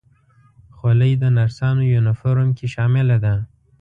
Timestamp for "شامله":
2.75-3.17